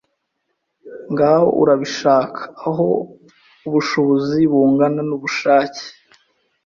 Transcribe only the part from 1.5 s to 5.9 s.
urabishaka aho ubushobozi bungana n'ubushake